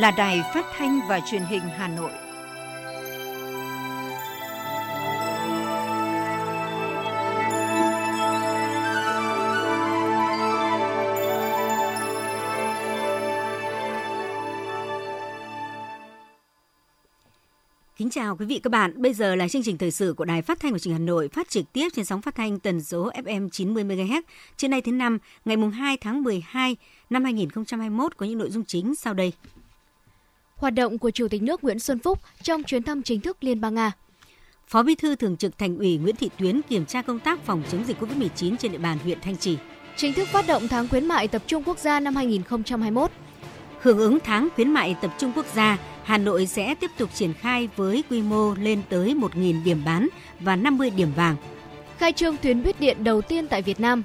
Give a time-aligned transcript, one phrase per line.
[0.00, 2.10] là Đài Phát thanh và Truyền hình Hà Nội.
[17.96, 19.02] Kính chào quý vị các bạn.
[19.02, 21.06] Bây giờ là chương trình thời sự của Đài Phát thanh và Truyền hình Hà
[21.06, 24.22] Nội phát trực tiếp trên sóng phát thanh tần số FM 90 MHz.
[24.56, 26.76] Trên nay thứ năm, ngày mùng 2 tháng 12
[27.10, 29.32] năm 2021 có những nội dung chính sau đây.
[30.56, 33.60] Hoạt động của Chủ tịch nước Nguyễn Xuân Phúc trong chuyến thăm chính thức Liên
[33.60, 33.92] bang Nga.
[34.68, 37.62] Phó Bí thư Thường trực Thành ủy Nguyễn Thị Tuyến kiểm tra công tác phòng
[37.70, 39.58] chống dịch COVID-19 trên địa bàn huyện Thanh Trì.
[39.96, 43.10] Chính thức phát động tháng khuyến mại tập trung quốc gia năm 2021.
[43.80, 47.32] Hưởng ứng tháng khuyến mại tập trung quốc gia, Hà Nội sẽ tiếp tục triển
[47.32, 50.08] khai với quy mô lên tới 1.000 điểm bán
[50.40, 51.36] và 50 điểm vàng.
[51.98, 54.02] Khai trương tuyến buýt điện đầu tiên tại Việt Nam.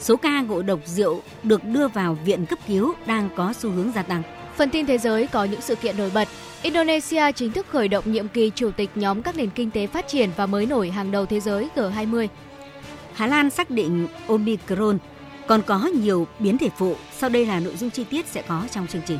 [0.00, 3.92] Số ca ngộ độc rượu được đưa vào viện cấp cứu đang có xu hướng
[3.92, 4.22] gia tăng.
[4.62, 6.28] Phần tin thế giới có những sự kiện nổi bật.
[6.62, 10.08] Indonesia chính thức khởi động nhiệm kỳ chủ tịch nhóm các nền kinh tế phát
[10.08, 12.28] triển và mới nổi hàng đầu thế giới G20.
[13.14, 14.98] Hà Lan xác định Omicron
[15.46, 16.94] còn có nhiều biến thể phụ.
[17.12, 19.18] Sau đây là nội dung chi tiết sẽ có trong chương trình.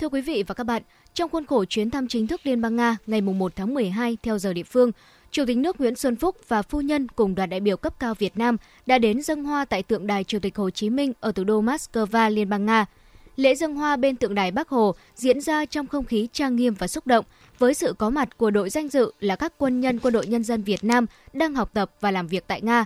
[0.00, 0.82] Thưa quý vị và các bạn,
[1.14, 4.38] trong khuôn khổ chuyến thăm chính thức Liên bang Nga ngày 1 tháng 12 theo
[4.38, 4.92] giờ địa phương,
[5.30, 8.14] Chủ tịch nước Nguyễn Xuân Phúc và phu nhân cùng đoàn đại biểu cấp cao
[8.14, 8.56] Việt Nam
[8.86, 11.62] đã đến dâng hoa tại tượng đài Chủ tịch Hồ Chí Minh ở thủ đô
[11.62, 12.86] Moscow, Liên bang Nga.
[13.36, 16.74] Lễ dân hoa bên tượng đài Bắc Hồ diễn ra trong không khí trang nghiêm
[16.78, 17.24] và xúc động,
[17.58, 20.44] với sự có mặt của đội danh dự là các quân nhân quân đội nhân
[20.44, 22.84] dân Việt Nam đang học tập và làm việc tại Nga.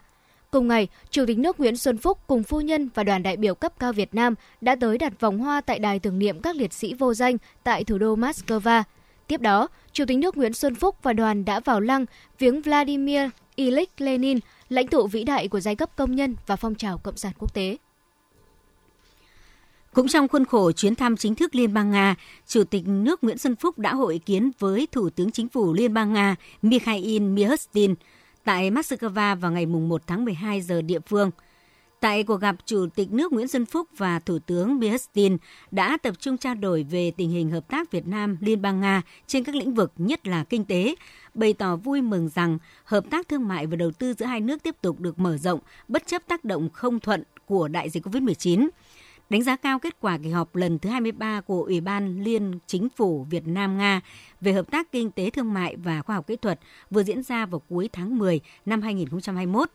[0.51, 3.55] Cùng ngày, Chủ tịch nước Nguyễn Xuân Phúc cùng phu nhân và đoàn đại biểu
[3.55, 6.73] cấp cao Việt Nam đã tới đặt vòng hoa tại đài tưởng niệm các liệt
[6.73, 8.83] sĩ vô danh tại thủ đô Moscow.
[9.27, 12.07] Tiếp đó, Chủ tịch nước Nguyễn Xuân Phúc và đoàn đã vào lăng
[12.39, 13.21] viếng Vladimir
[13.57, 17.17] Ilyich Lenin, lãnh tụ vĩ đại của giai cấp công nhân và phong trào cộng
[17.17, 17.77] sản quốc tế.
[19.95, 22.15] Cũng trong khuôn khổ chuyến thăm chính thức Liên bang Nga,
[22.47, 25.95] Chủ tịch nước Nguyễn Xuân Phúc đã hội kiến với Thủ tướng Chính phủ Liên
[25.95, 27.95] bang Nga Mikhail Mishustin
[28.45, 31.31] tại Moscow vào ngày 1 tháng 12 giờ địa phương.
[32.01, 35.37] Tại cuộc gặp, Chủ tịch nước Nguyễn Xuân Phúc và Thủ tướng Mishustin
[35.71, 39.03] đã tập trung trao đổi về tình hình hợp tác Việt Nam Liên bang Nga
[39.27, 40.95] trên các lĩnh vực nhất là kinh tế,
[41.35, 44.63] bày tỏ vui mừng rằng hợp tác thương mại và đầu tư giữa hai nước
[44.63, 48.69] tiếp tục được mở rộng bất chấp tác động không thuận của đại dịch COVID-19
[49.31, 52.89] đánh giá cao kết quả kỳ họp lần thứ 23 của Ủy ban Liên Chính
[52.97, 54.01] phủ Việt Nam Nga
[54.41, 57.47] về hợp tác kinh tế thương mại và khoa học kỹ thuật vừa diễn ra
[57.47, 59.71] vào cuối tháng 10 năm 2021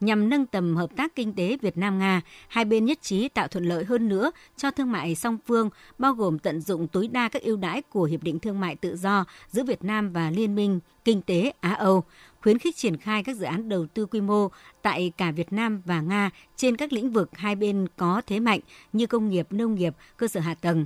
[0.00, 3.48] nhằm nâng tầm hợp tác kinh tế Việt Nam Nga, hai bên nhất trí tạo
[3.48, 7.28] thuận lợi hơn nữa cho thương mại song phương, bao gồm tận dụng tối đa
[7.28, 10.54] các ưu đãi của hiệp định thương mại tự do giữa Việt Nam và Liên
[10.54, 12.04] minh Kinh tế Á Âu,
[12.42, 14.48] khuyến khích triển khai các dự án đầu tư quy mô
[14.82, 18.60] tại cả Việt Nam và Nga trên các lĩnh vực hai bên có thế mạnh
[18.92, 20.84] như công nghiệp, nông nghiệp, cơ sở hạ tầng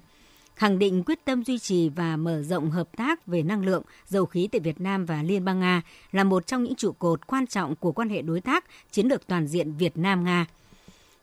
[0.60, 4.26] khẳng định quyết tâm duy trì và mở rộng hợp tác về năng lượng, dầu
[4.26, 5.82] khí tại Việt Nam và Liên bang Nga
[6.12, 9.26] là một trong những trụ cột quan trọng của quan hệ đối tác chiến lược
[9.26, 10.46] toàn diện Việt Nam-Nga.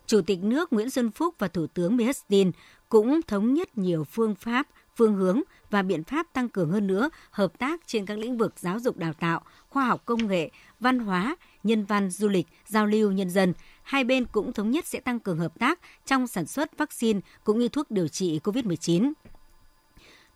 [0.08, 2.52] Chủ tịch nước Nguyễn Xuân Phúc và Thủ tướng Mihestin
[2.90, 7.10] cũng thống nhất nhiều phương pháp, phương hướng và biện pháp tăng cường hơn nữa
[7.32, 10.50] hợp tác trên các lĩnh vực giáo dục đào tạo, khoa học công nghệ,
[10.80, 13.54] văn hóa, nhân văn, du lịch, giao lưu nhân dân.
[13.88, 17.60] Hai bên cũng thống nhất sẽ tăng cường hợp tác trong sản xuất vaccine cũng
[17.60, 19.12] như thuốc điều trị COVID-19.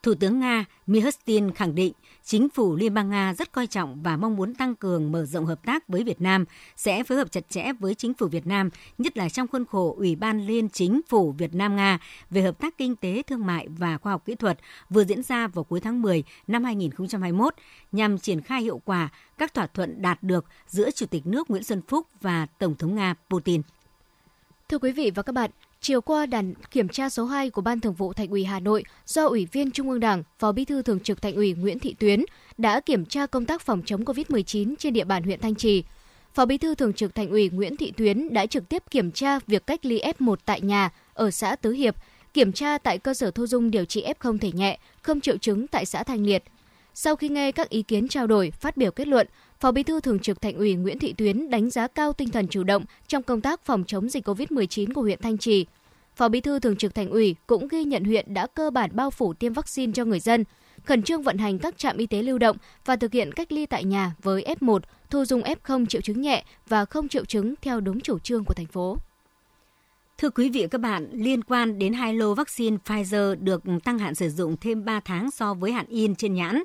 [0.03, 4.17] Thủ tướng Nga Mihustin khẳng định chính phủ Liên bang Nga rất coi trọng và
[4.17, 6.45] mong muốn tăng cường mở rộng hợp tác với Việt Nam,
[6.75, 9.95] sẽ phối hợp chặt chẽ với chính phủ Việt Nam, nhất là trong khuôn khổ
[9.97, 13.67] Ủy ban Liên Chính phủ Việt Nam Nga về hợp tác kinh tế, thương mại
[13.77, 14.59] và khoa học kỹ thuật
[14.89, 17.55] vừa diễn ra vào cuối tháng 10 năm 2021
[17.91, 21.63] nhằm triển khai hiệu quả các thỏa thuận đạt được giữa Chủ tịch nước Nguyễn
[21.63, 23.61] Xuân Phúc và Tổng thống Nga Putin.
[24.69, 25.51] Thưa quý vị và các bạn,
[25.83, 28.83] Chiều qua, đoàn kiểm tra số 2 của Ban Thường vụ Thành ủy Hà Nội
[29.05, 31.95] do Ủy viên Trung ương Đảng, Phó Bí thư Thường trực Thành ủy Nguyễn Thị
[31.99, 32.25] Tuyến
[32.57, 35.83] đã kiểm tra công tác phòng chống COVID-19 trên địa bàn huyện Thanh Trì.
[36.33, 39.39] Phó Bí thư Thường trực Thành ủy Nguyễn Thị Tuyến đã trực tiếp kiểm tra
[39.47, 41.95] việc cách ly F1 tại nhà ở xã Tứ Hiệp,
[42.33, 45.67] kiểm tra tại cơ sở thu dung điều trị F0 thể nhẹ, không triệu chứng
[45.67, 46.43] tại xã Thanh Liệt.
[46.93, 49.27] Sau khi nghe các ý kiến trao đổi, phát biểu kết luận,
[49.61, 52.47] Phó Bí thư Thường trực Thành ủy Nguyễn Thị Tuyến đánh giá cao tinh thần
[52.47, 55.65] chủ động trong công tác phòng chống dịch COVID-19 của huyện Thanh Trì.
[56.15, 59.11] Phó Bí thư Thường trực Thành ủy cũng ghi nhận huyện đã cơ bản bao
[59.11, 60.43] phủ tiêm vaccine cho người dân,
[60.85, 63.65] khẩn trương vận hành các trạm y tế lưu động và thực hiện cách ly
[63.65, 64.79] tại nhà với F1,
[65.09, 68.53] thu dung F0 triệu chứng nhẹ và không triệu chứng theo đúng chủ trương của
[68.53, 68.97] thành phố.
[70.17, 73.99] Thưa quý vị và các bạn, liên quan đến hai lô vaccine Pfizer được tăng
[73.99, 76.63] hạn sử dụng thêm 3 tháng so với hạn in trên nhãn,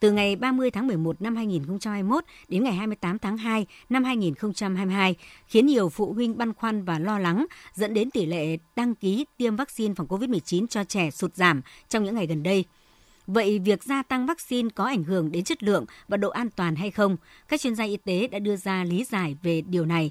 [0.00, 5.14] từ ngày 30 tháng 11 năm 2021 đến ngày 28 tháng 2 năm 2022,
[5.46, 9.26] khiến nhiều phụ huynh băn khoăn và lo lắng, dẫn đến tỷ lệ đăng ký
[9.36, 12.64] tiêm vaccine phòng COVID-19 cho trẻ sụt giảm trong những ngày gần đây.
[13.26, 16.76] Vậy việc gia tăng vaccine có ảnh hưởng đến chất lượng và độ an toàn
[16.76, 17.16] hay không?
[17.48, 20.10] Các chuyên gia y tế đã đưa ra lý giải về điều này.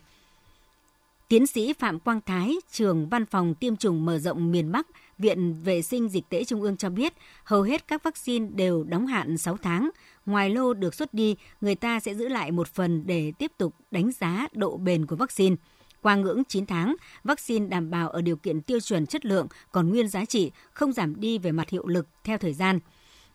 [1.27, 4.87] Tiến sĩ Phạm Quang Thái, trường văn phòng tiêm chủng mở rộng miền Bắc,
[5.19, 7.13] Viện Vệ sinh Dịch tễ Trung ương cho biết,
[7.43, 9.89] hầu hết các vaccine đều đóng hạn 6 tháng.
[10.25, 13.73] Ngoài lô được xuất đi, người ta sẽ giữ lại một phần để tiếp tục
[13.91, 15.55] đánh giá độ bền của vaccine.
[16.01, 19.89] Qua ngưỡng 9 tháng, vaccine đảm bảo ở điều kiện tiêu chuẩn chất lượng còn
[19.89, 22.79] nguyên giá trị, không giảm đi về mặt hiệu lực theo thời gian.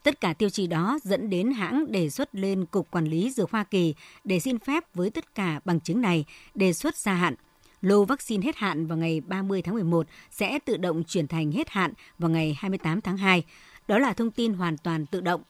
[0.03, 3.51] Tất cả tiêu chí đó dẫn đến hãng đề xuất lên Cục Quản lý Dược
[3.51, 3.95] Hoa Kỳ
[4.25, 7.35] để xin phép với tất cả bằng chứng này đề xuất gia hạn.
[7.85, 11.71] Lô vaccine hết hạn vào ngày 30 tháng 11 sẽ tự động chuyển thành hết
[11.71, 13.45] hạn vào ngày 28 tháng 2.
[13.89, 15.43] Đó là thông tin hoàn toàn tự động.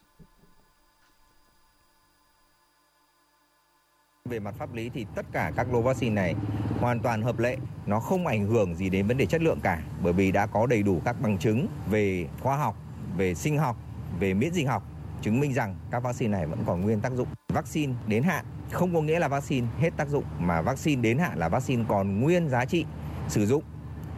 [4.25, 6.35] Về mặt pháp lý thì tất cả các lô vaccine này
[6.81, 9.83] hoàn toàn hợp lệ, nó không ảnh hưởng gì đến vấn đề chất lượng cả
[10.03, 12.77] bởi vì đã có đầy đủ các bằng chứng về khoa học,
[13.17, 13.77] về sinh học,
[14.21, 14.94] về miễn dịch học
[15.25, 17.29] chứng minh rằng các vaccine này vẫn còn nguyên tác dụng.
[17.53, 21.39] Vaccine đến hạn không có nghĩa là vaccine hết tác dụng, mà vaccine đến hạn
[21.39, 22.85] là vaccine còn nguyên giá trị
[23.29, 23.63] sử dụng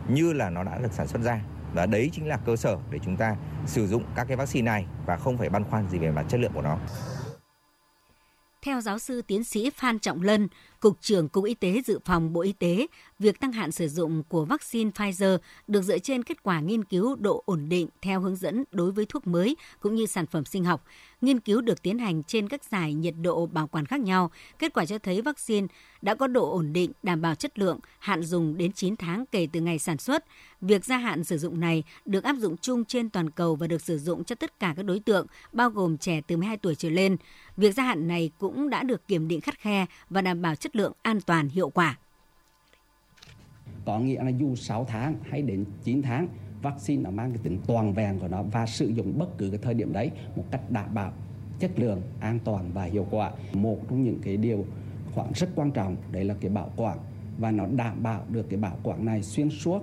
[0.09, 1.41] như là nó đã được sản xuất ra
[1.75, 3.37] và đấy chính là cơ sở để chúng ta
[3.67, 6.41] sử dụng các cái vaccine này và không phải băn khoăn gì về mặt chất
[6.41, 6.79] lượng của nó.
[8.67, 10.49] Theo giáo sư tiến sĩ Phan Trọng Lân,
[10.81, 12.87] Cục trưởng Cục Y tế Dự phòng Bộ Y tế,
[13.19, 17.17] việc tăng hạn sử dụng của vaccine Pfizer được dựa trên kết quả nghiên cứu
[17.17, 20.65] độ ổn định theo hướng dẫn đối với thuốc mới cũng như sản phẩm sinh
[20.65, 20.85] học.
[21.21, 24.31] Nghiên cứu được tiến hành trên các giải nhiệt độ bảo quản khác nhau.
[24.59, 25.67] Kết quả cho thấy vaccine
[26.03, 29.49] đã có độ ổn định, đảm bảo chất lượng, hạn dùng đến 9 tháng kể
[29.53, 30.25] từ ngày sản xuất.
[30.61, 33.83] Việc gia hạn sử dụng này được áp dụng chung trên toàn cầu và được
[33.83, 36.91] sử dụng cho tất cả các đối tượng, bao gồm trẻ từ 12 tuổi trở
[36.91, 37.17] lên.
[37.57, 40.77] Việc gia hạn này cũng đã được kiểm định khắt khe và đảm bảo chất
[40.77, 41.99] lượng an toàn hiệu quả.
[43.87, 46.29] Có nghĩa là dù 6 tháng hay đến 9 tháng,
[46.67, 49.59] vaccine nó mang cái tính toàn vẹn của nó và sử dụng bất cứ cái
[49.63, 51.13] thời điểm đấy một cách đảm bảo
[51.59, 53.31] chất lượng, an toàn và hiệu quả.
[53.53, 54.65] Một trong những cái điều
[55.15, 56.99] khoản rất quan trọng đấy là cái bảo quản
[57.39, 59.83] và nó đảm bảo được cái bảo quản này xuyên suốt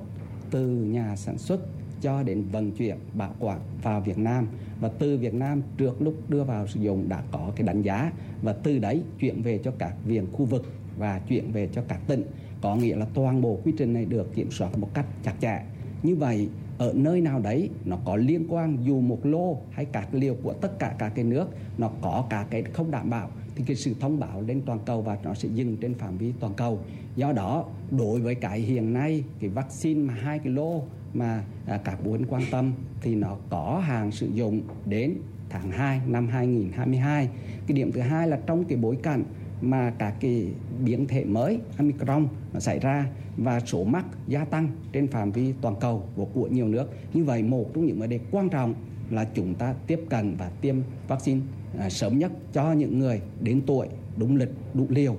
[0.51, 1.59] từ nhà sản xuất
[2.01, 4.47] cho đến vận chuyển bảo quản vào Việt Nam.
[4.79, 8.11] Và từ Việt Nam trước lúc đưa vào sử dụng đã có cái đánh giá
[8.41, 10.65] và từ đấy chuyển về cho các viện khu vực
[10.97, 12.23] và chuyển về cho các tỉnh.
[12.61, 15.63] Có nghĩa là toàn bộ quy trình này được kiểm soát một cách chặt chẽ.
[16.03, 20.07] Như vậy ở nơi nào đấy nó có liên quan dù một lô hay các
[20.11, 23.63] liều của tất cả các cái nước nó có cả cái không đảm bảo thì
[23.67, 26.53] cái sự thông báo lên toàn cầu và nó sẽ dừng trên phạm vi toàn
[26.53, 26.79] cầu
[27.15, 30.81] do đó đối với cái hiện nay cái vaccine mà hai cái lô
[31.13, 35.13] mà à, các phụ quan tâm thì nó có hàng sử dụng đến
[35.49, 37.29] tháng 2 năm 2022.
[37.67, 39.23] Cái điểm thứ hai là trong cái bối cảnh
[39.63, 40.47] mà các cái
[40.85, 43.07] biến thể mới Omicron nó xảy ra
[43.37, 46.89] và số mắc gia tăng trên phạm vi toàn cầu của, của nhiều nước.
[47.13, 48.73] Như vậy một trong những vấn đề quan trọng
[49.09, 50.75] là chúng ta tiếp cận và tiêm
[51.07, 51.41] vaccine
[51.79, 53.87] à, sớm nhất cho những người đến tuổi
[54.17, 55.15] đúng lịch đủ liều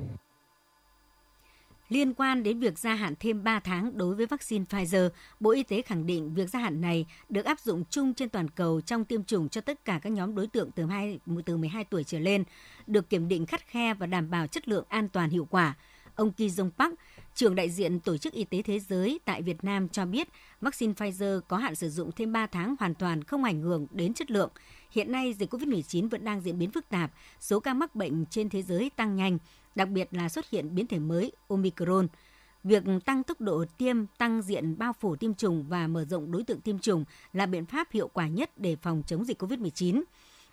[1.94, 5.08] Liên quan đến việc gia hạn thêm 3 tháng đối với vaccine Pfizer,
[5.40, 8.50] Bộ Y tế khẳng định việc gia hạn này được áp dụng chung trên toàn
[8.50, 11.84] cầu trong tiêm chủng cho tất cả các nhóm đối tượng từ 2, từ 12
[11.84, 12.44] tuổi trở lên,
[12.86, 15.74] được kiểm định khắt khe và đảm bảo chất lượng an toàn hiệu quả.
[16.14, 16.94] Ông Ki Jong Park,
[17.34, 20.28] trưởng đại diện Tổ chức Y tế Thế giới tại Việt Nam cho biết
[20.60, 24.14] vaccine Pfizer có hạn sử dụng thêm 3 tháng hoàn toàn không ảnh hưởng đến
[24.14, 24.50] chất lượng.
[24.90, 27.10] Hiện nay, dịch COVID-19 vẫn đang diễn biến phức tạp,
[27.40, 29.38] số ca mắc bệnh trên thế giới tăng nhanh,
[29.74, 32.08] đặc biệt là xuất hiện biến thể mới Omicron.
[32.64, 36.44] Việc tăng tốc độ tiêm, tăng diện bao phủ tiêm chủng và mở rộng đối
[36.44, 40.02] tượng tiêm chủng là biện pháp hiệu quả nhất để phòng chống dịch COVID-19.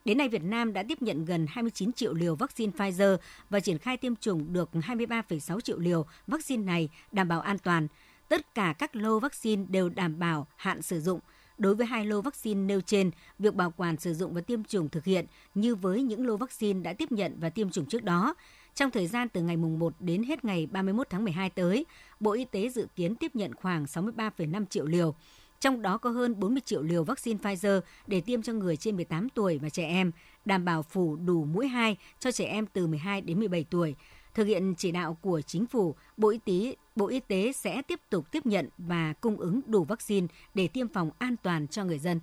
[0.06, 3.18] Đến nay, Việt Nam đã tiếp nhận gần 29 triệu liều vaccine Pfizer
[3.50, 7.88] và triển khai tiêm chủng được 23,6 triệu liều vaccine này đảm bảo an toàn.
[8.28, 11.20] Tất cả các lô vaccine đều đảm bảo hạn sử dụng.
[11.58, 14.90] Đối với hai lô vaccine nêu trên, việc bảo quản sử dụng và tiêm chủng
[14.90, 15.25] thực hiện
[15.56, 18.36] như với những lô vaccine đã tiếp nhận và tiêm chủng trước đó.
[18.75, 21.86] Trong thời gian từ ngày mùng 1 đến hết ngày 31 tháng 12 tới,
[22.20, 25.16] Bộ Y tế dự kiến tiếp nhận khoảng 63,5 triệu liều,
[25.60, 29.30] trong đó có hơn 40 triệu liều vaccine Pfizer để tiêm cho người trên 18
[29.30, 30.12] tuổi và trẻ em,
[30.46, 33.96] đảm bảo phủ đủ mũi 2 cho trẻ em từ 12 đến 17 tuổi.
[34.34, 38.00] Thực hiện chỉ đạo của chính phủ, Bộ Y tế Bộ Y tế sẽ tiếp
[38.10, 42.00] tục tiếp nhận và cung ứng đủ vaccine để tiêm phòng an toàn cho người
[42.00, 42.20] dân.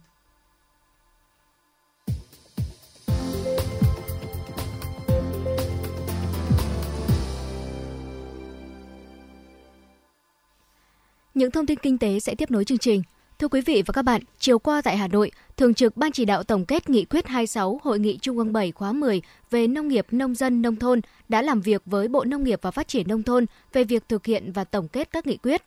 [11.38, 13.02] Những thông tin kinh tế sẽ tiếp nối chương trình.
[13.38, 16.24] Thưa quý vị và các bạn, chiều qua tại Hà Nội, Thường trực Ban chỉ
[16.24, 19.88] đạo tổng kết nghị quyết 26 Hội nghị Trung ương 7 khóa 10 về nông
[19.88, 23.08] nghiệp nông dân nông thôn đã làm việc với Bộ Nông nghiệp và Phát triển
[23.08, 25.62] Nông thôn về việc thực hiện và tổng kết các nghị quyết.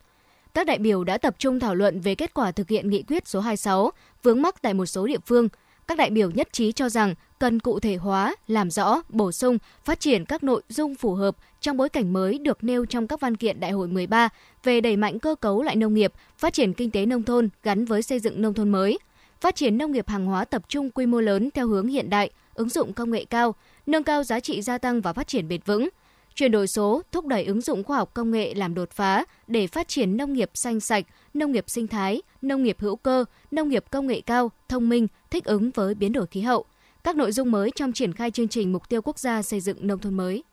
[0.54, 3.28] Các đại biểu đã tập trung thảo luận về kết quả thực hiện nghị quyết
[3.28, 3.92] số 26,
[4.24, 5.50] vướng mắc tại một số địa phương.
[5.88, 9.58] Các đại biểu nhất trí cho rằng cần cụ thể hóa, làm rõ, bổ sung,
[9.86, 13.20] phát triển các nội dung phù hợp trong bối cảnh mới được nêu trong các
[13.20, 14.30] văn kiện Đại hội 13
[14.64, 17.86] về đẩy mạnh cơ cấu lại nông nghiệp, phát triển kinh tế nông thôn gắn
[17.86, 19.00] với xây dựng nông thôn mới,
[19.42, 22.30] phát triển nông nghiệp hàng hóa tập trung quy mô lớn theo hướng hiện đại,
[22.54, 25.62] ứng dụng công nghệ cao, nâng cao giá trị gia tăng và phát triển bền
[25.66, 25.90] vững,
[26.36, 29.68] chuyển đổi số, thúc đẩy ứng dụng khoa học công nghệ làm đột phá để
[29.68, 33.70] phát triển nông nghiệp xanh sạch, nông nghiệp sinh thái, nông nghiệp hữu cơ, nông
[33.70, 36.66] nghiệp công nghệ cao, thông minh, thích ứng với biến đổi khí hậu.
[37.04, 39.88] Các nội dung mới trong triển khai chương trình mục tiêu quốc gia xây dựng
[39.88, 40.44] nông thôn mới.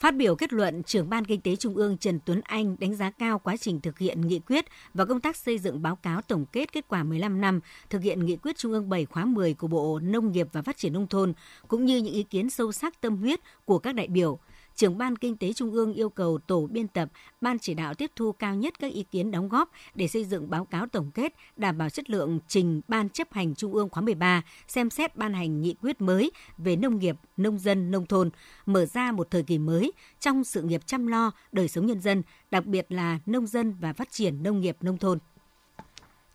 [0.00, 3.10] Phát biểu kết luận, trưởng Ban Kinh tế Trung ương Trần Tuấn Anh đánh giá
[3.10, 6.44] cao quá trình thực hiện nghị quyết và công tác xây dựng báo cáo tổng
[6.52, 9.66] kết kết quả 15 năm thực hiện nghị quyết Trung ương 7 khóa 10 của
[9.66, 11.32] Bộ Nông nghiệp và Phát triển Nông thôn,
[11.68, 14.38] cũng như những ý kiến sâu sắc tâm huyết của các đại biểu–
[14.74, 17.08] trưởng ban kinh tế trung ương yêu cầu tổ biên tập,
[17.40, 20.50] ban chỉ đạo tiếp thu cao nhất các ý kiến đóng góp để xây dựng
[20.50, 24.02] báo cáo tổng kết đảm bảo chất lượng trình ban chấp hành trung ương khóa
[24.02, 28.30] 13 xem xét ban hành nghị quyết mới về nông nghiệp, nông dân, nông thôn,
[28.66, 32.22] mở ra một thời kỳ mới trong sự nghiệp chăm lo đời sống nhân dân,
[32.50, 35.18] đặc biệt là nông dân và phát triển nông nghiệp nông thôn.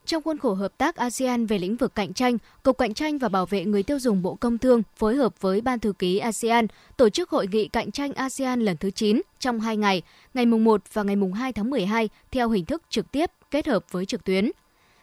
[0.08, 3.30] Trong khuôn khổ hợp tác ASEAN về lĩnh vực cạnh tranh, Cục Cạnh tranh và
[3.30, 6.68] Bảo vệ người tiêu dùng Bộ Công Thương phối hợp với Ban thư ký ASEAN
[6.98, 10.02] tổ chức hội nghị cạnh tranh ASEAN lần thứ 9 trong 2 ngày,
[10.34, 13.68] ngày mùng 1 và ngày mùng 2 tháng 12 theo hình thức trực tiếp kết
[13.68, 14.52] hợp với trực tuyến.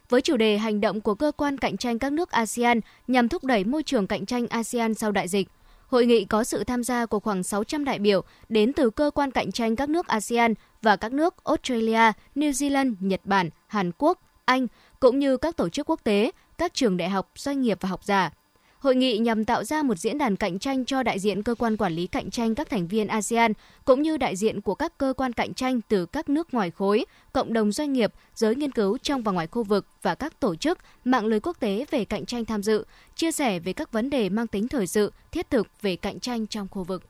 [0.09, 3.45] Với chủ đề hành động của cơ quan cạnh tranh các nước ASEAN nhằm thúc
[3.45, 5.49] đẩy môi trường cạnh tranh ASEAN sau đại dịch,
[5.87, 9.31] Hội nghị có sự tham gia của khoảng 600 đại biểu đến từ cơ quan
[9.31, 14.21] cạnh tranh các nước ASEAN và các nước Australia, New Zealand, Nhật Bản, Hàn Quốc,
[14.45, 14.67] Anh,
[15.05, 18.05] cũng như các tổ chức quốc tế, các trường đại học, doanh nghiệp và học
[18.05, 18.31] giả.
[18.79, 21.77] Hội nghị nhằm tạo ra một diễn đàn cạnh tranh cho đại diện cơ quan
[21.77, 23.53] quản lý cạnh tranh các thành viên ASEAN,
[23.85, 27.05] cũng như đại diện của các cơ quan cạnh tranh từ các nước ngoài khối,
[27.33, 30.57] cộng đồng doanh nghiệp, giới nghiên cứu trong và ngoài khu vực và các tổ
[30.57, 32.85] chức, mạng lưới quốc tế về cạnh tranh tham dự,
[33.17, 36.47] chia sẻ về các vấn đề mang tính thời sự, thiết thực về cạnh tranh
[36.47, 37.03] trong khu vực.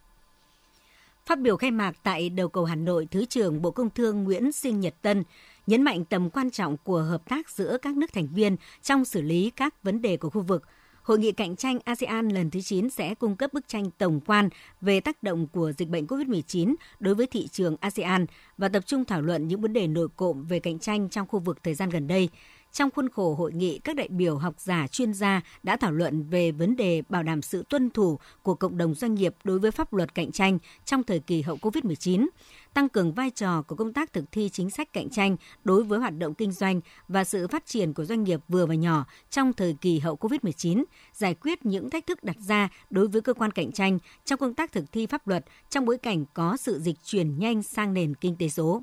[1.26, 4.52] Phát biểu khai mạc tại đầu cầu Hà Nội, Thứ trưởng Bộ Công Thương Nguyễn
[4.52, 5.22] Sinh Nhật Tân
[5.66, 9.22] nhấn mạnh tầm quan trọng của hợp tác giữa các nước thành viên trong xử
[9.22, 10.62] lý các vấn đề của khu vực.
[11.02, 14.48] Hội nghị cạnh tranh ASEAN lần thứ 9 sẽ cung cấp bức tranh tổng quan
[14.80, 18.26] về tác động của dịch bệnh COVID-19 đối với thị trường ASEAN
[18.58, 21.38] và tập trung thảo luận những vấn đề nội cộm về cạnh tranh trong khu
[21.38, 22.28] vực thời gian gần đây.
[22.74, 26.22] Trong khuôn khổ hội nghị, các đại biểu học giả chuyên gia đã thảo luận
[26.22, 29.70] về vấn đề bảo đảm sự tuân thủ của cộng đồng doanh nghiệp đối với
[29.70, 32.26] pháp luật cạnh tranh trong thời kỳ hậu COVID-19
[32.74, 35.98] tăng cường vai trò của công tác thực thi chính sách cạnh tranh đối với
[35.98, 39.52] hoạt động kinh doanh và sự phát triển của doanh nghiệp vừa và nhỏ trong
[39.52, 43.50] thời kỳ hậu COVID-19, giải quyết những thách thức đặt ra đối với cơ quan
[43.50, 46.96] cạnh tranh trong công tác thực thi pháp luật trong bối cảnh có sự dịch
[47.04, 48.82] chuyển nhanh sang nền kinh tế số.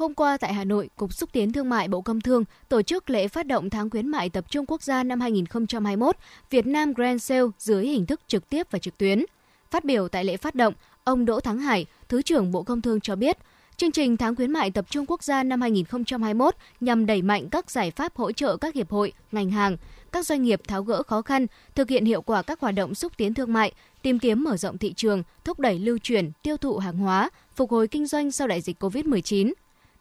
[0.00, 3.10] Hôm qua tại Hà Nội, Cục Xúc tiến Thương mại Bộ Công Thương tổ chức
[3.10, 6.16] lễ phát động tháng khuyến mại tập trung quốc gia năm 2021
[6.50, 9.24] Việt Nam Grand Sale dưới hình thức trực tiếp và trực tuyến.
[9.70, 13.00] Phát biểu tại lễ phát động, ông Đỗ Thắng Hải, Thứ trưởng Bộ Công Thương
[13.00, 13.38] cho biết,
[13.76, 17.70] chương trình tháng khuyến mại tập trung quốc gia năm 2021 nhằm đẩy mạnh các
[17.70, 19.76] giải pháp hỗ trợ các hiệp hội, ngành hàng,
[20.12, 23.12] các doanh nghiệp tháo gỡ khó khăn, thực hiện hiệu quả các hoạt động xúc
[23.16, 26.78] tiến thương mại, tìm kiếm mở rộng thị trường, thúc đẩy lưu chuyển, tiêu thụ
[26.78, 29.52] hàng hóa, phục hồi kinh doanh sau đại dịch COVID-19.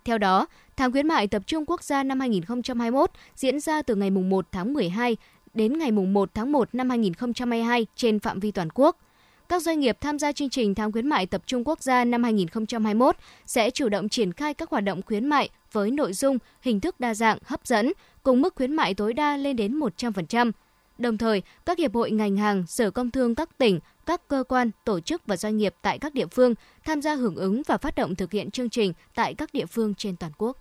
[0.06, 4.10] Theo đó, tháng khuyến mại tập trung quốc gia năm 2021 diễn ra từ ngày
[4.12, 5.18] 1 tháng 12
[5.54, 8.98] đến ngày 1 tháng 1 năm 2022 trên phạm vi toàn quốc–
[9.50, 12.24] các doanh nghiệp tham gia chương trình tháng khuyến mại tập trung quốc gia năm
[12.24, 13.16] 2021
[13.46, 17.00] sẽ chủ động triển khai các hoạt động khuyến mại với nội dung, hình thức
[17.00, 20.52] đa dạng, hấp dẫn, cùng mức khuyến mại tối đa lên đến 100%.
[20.98, 23.80] Đồng thời, các hiệp hội ngành hàng, sở công thương các tỉnh,
[24.10, 26.54] các cơ quan, tổ chức và doanh nghiệp tại các địa phương
[26.86, 29.96] tham gia hưởng ứng và phát động thực hiện chương trình tại các địa phương
[29.96, 30.58] trên toàn quốc.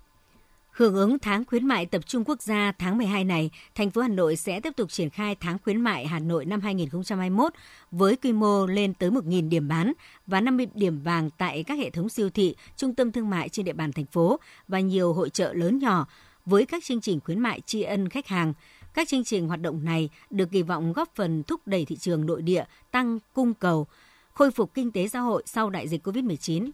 [0.70, 4.08] Hưởng ứng tháng khuyến mại tập trung quốc gia tháng 12 này, thành phố Hà
[4.08, 7.52] Nội sẽ tiếp tục triển khai tháng khuyến mại Hà Nội năm 2021
[7.90, 9.92] với quy mô lên tới 1.000 điểm bán
[10.26, 13.64] và 50 điểm vàng tại các hệ thống siêu thị, trung tâm thương mại trên
[13.64, 16.06] địa bàn thành phố và nhiều hội trợ lớn nhỏ
[16.46, 18.52] với các chương trình khuyến mại tri ân khách hàng.
[18.94, 22.26] Các chương trình hoạt động này được kỳ vọng góp phần thúc đẩy thị trường
[22.26, 23.86] nội địa tăng cung cầu,
[24.34, 26.70] khôi phục kinh tế xã hội sau đại dịch COVID-19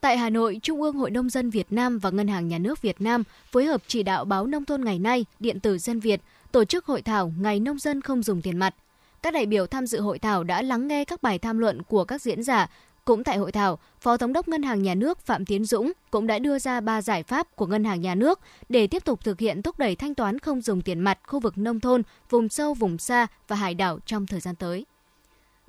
[0.00, 2.82] Tại Hà Nội, Trung ương Hội Nông dân Việt Nam và Ngân hàng Nhà nước
[2.82, 6.20] Việt Nam phối hợp chỉ đạo báo Nông thôn ngày nay, điện tử Dân Việt,
[6.52, 8.74] tổ chức hội thảo Ngày Nông dân không dùng tiền mặt.
[9.22, 12.04] Các đại biểu tham dự hội thảo đã lắng nghe các bài tham luận của
[12.04, 12.68] các diễn giả
[13.04, 16.26] cũng tại hội thảo, Phó Thống đốc Ngân hàng Nhà nước Phạm Tiến Dũng cũng
[16.26, 19.40] đã đưa ra ba giải pháp của Ngân hàng Nhà nước để tiếp tục thực
[19.40, 22.74] hiện thúc đẩy thanh toán không dùng tiền mặt khu vực nông thôn, vùng sâu,
[22.74, 24.86] vùng xa và hải đảo trong thời gian tới.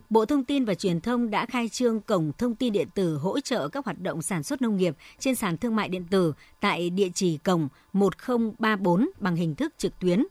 [0.09, 3.39] Bộ Thông tin và Truyền thông đã khai trương cổng thông tin điện tử hỗ
[3.39, 6.89] trợ các hoạt động sản xuất nông nghiệp trên sàn thương mại điện tử tại
[6.89, 10.23] địa chỉ cổng 1034 bằng hình thức trực tuyến.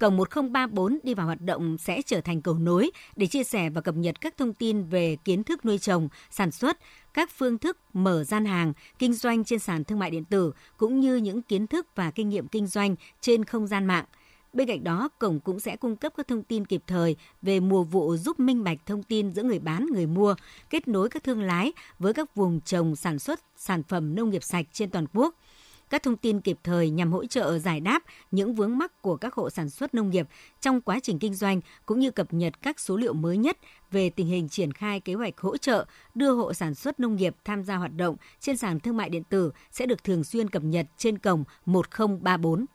[0.00, 3.80] Cổng 1034 đi vào hoạt động sẽ trở thành cầu nối để chia sẻ và
[3.80, 6.78] cập nhật các thông tin về kiến thức nuôi trồng, sản xuất,
[7.14, 11.00] các phương thức mở gian hàng, kinh doanh trên sàn thương mại điện tử cũng
[11.00, 14.04] như những kiến thức và kinh nghiệm kinh doanh trên không gian mạng–
[14.52, 17.82] Bên cạnh đó, cổng cũng sẽ cung cấp các thông tin kịp thời về mùa
[17.82, 20.34] vụ giúp minh bạch thông tin giữa người bán, người mua,
[20.70, 24.42] kết nối các thương lái với các vùng trồng sản xuất sản phẩm nông nghiệp
[24.42, 25.34] sạch trên toàn quốc.
[25.90, 29.34] Các thông tin kịp thời nhằm hỗ trợ giải đáp những vướng mắc của các
[29.34, 30.26] hộ sản xuất nông nghiệp
[30.60, 33.58] trong quá trình kinh doanh cũng như cập nhật các số liệu mới nhất
[33.90, 37.36] về tình hình triển khai kế hoạch hỗ trợ đưa hộ sản xuất nông nghiệp
[37.44, 40.64] tham gia hoạt động trên sàn thương mại điện tử sẽ được thường xuyên cập
[40.64, 42.66] nhật trên cổng 1034.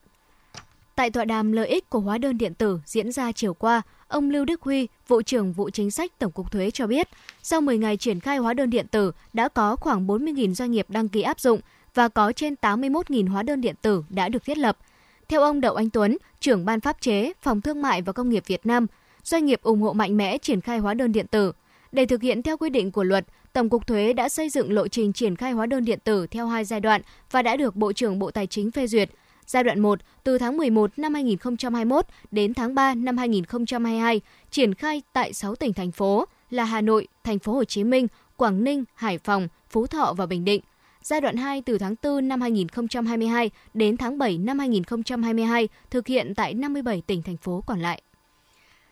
[0.96, 4.30] Tại tọa đàm lợi ích của hóa đơn điện tử diễn ra chiều qua, ông
[4.30, 7.08] Lưu Đức Huy, vụ trưởng vụ chính sách Tổng cục Thuế cho biết,
[7.42, 10.86] sau 10 ngày triển khai hóa đơn điện tử đã có khoảng 40.000 doanh nghiệp
[10.90, 11.60] đăng ký áp dụng
[11.94, 14.78] và có trên 81.000 hóa đơn điện tử đã được thiết lập.
[15.30, 18.44] Theo ông Đậu Anh Tuấn, trưởng ban pháp chế, Phòng Thương mại và Công nghiệp
[18.48, 18.88] Việt Nam,
[19.24, 21.52] doanh nghiệp ủng hộ mạnh mẽ triển khai hóa đơn điện tử.
[21.92, 24.88] Để thực hiện theo quy định của luật, Tổng cục Thuế đã xây dựng lộ
[24.88, 27.94] trình triển khai hóa đơn điện tử theo hai giai đoạn và đã được Bộ
[27.94, 29.10] trưởng Bộ Tài chính phê duyệt–
[29.46, 34.22] Giai đoạn 1 từ tháng 11 năm 2021 đến tháng 3 năm 2022
[34.52, 38.08] triển khai tại 6 tỉnh thành phố là Hà Nội, Thành phố Hồ Chí Minh,
[38.38, 40.62] Quảng Ninh, Hải Phòng, Phú Thọ và Bình Định.
[41.04, 46.36] Giai đoạn 2 từ tháng 4 năm 2022 đến tháng 7 năm 2022 thực hiện
[46.36, 48.02] tại 57 tỉnh thành phố còn lại.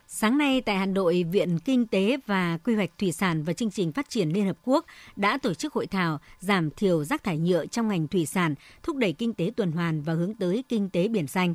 [0.08, 3.72] Sáng nay tại Hà Nội, Viện Kinh tế và Quy hoạch Thủy sản và Chương
[3.72, 7.38] trình Phát triển Liên Hợp Quốc đã tổ chức hội thảo giảm thiểu rác thải
[7.38, 10.90] nhựa trong ngành thủy sản, thúc đẩy kinh tế tuần hoàn và hướng tới kinh
[10.90, 11.54] tế biển xanh.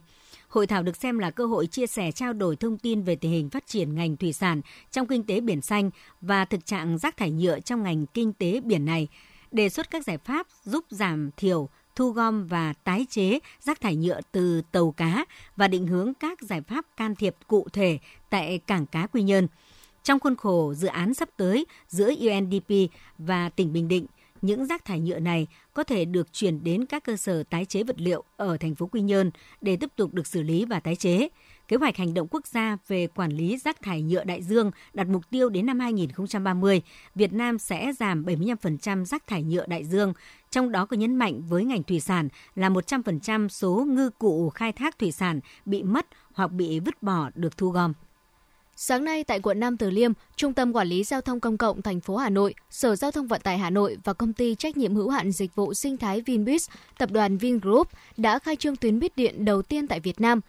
[0.48, 3.30] Hội thảo được xem là cơ hội chia sẻ trao đổi thông tin về tình
[3.30, 5.90] hình phát triển ngành thủy sản trong kinh tế biển xanh
[6.20, 9.08] và thực trạng rác thải nhựa trong ngành kinh tế biển này,
[9.52, 13.96] đề xuất các giải pháp giúp giảm thiểu thu gom và tái chế rác thải
[13.96, 15.24] nhựa từ tàu cá
[15.56, 17.98] và định hướng các giải pháp can thiệp cụ thể
[18.30, 19.48] tại cảng cá Quy Nhơn.
[20.02, 22.72] Trong khuôn khổ dự án sắp tới giữa UNDP
[23.18, 24.06] và tỉnh Bình Định,
[24.42, 27.82] những rác thải nhựa này có thể được chuyển đến các cơ sở tái chế
[27.82, 29.30] vật liệu ở thành phố Quy Nhơn
[29.60, 31.28] để tiếp tục được xử lý và tái chế.
[31.68, 35.06] Kế hoạch hành động quốc gia về quản lý rác thải nhựa đại dương đặt
[35.08, 36.82] mục tiêu đến năm 2030,
[37.14, 40.12] Việt Nam sẽ giảm 75% rác thải nhựa đại dương,
[40.50, 44.72] trong đó có nhấn mạnh với ngành thủy sản là 100% số ngư cụ khai
[44.72, 47.92] thác thủy sản bị mất hoặc bị vứt bỏ được thu gom.
[48.78, 51.82] Sáng nay tại quận Nam Từ Liêm, Trung tâm Quản lý Giao thông Công cộng
[51.82, 54.76] thành phố Hà Nội, Sở Giao thông Vận tải Hà Nội và công ty trách
[54.76, 59.00] nhiệm hữu hạn dịch vụ sinh thái Vinbus, tập đoàn Vingroup đã khai trương tuyến
[59.00, 60.40] buýt điện đầu tiên tại Việt Nam.